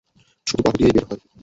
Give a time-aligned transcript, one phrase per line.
[0.47, 1.21] শুধু বাহু দিয়েই বের হয়।